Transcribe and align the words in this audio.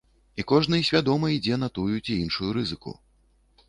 І 0.39 0.45
кожны 0.51 0.79
свядома 0.89 1.31
ідзе 1.37 1.61
на 1.67 1.71
тую 1.79 1.93
ці 2.05 2.19
іншую 2.25 2.49
рызыку. 2.61 3.01